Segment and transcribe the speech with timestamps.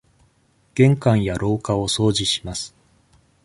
[0.73, 2.73] 玄関や廊下を掃除します。